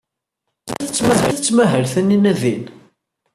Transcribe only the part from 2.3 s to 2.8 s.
din?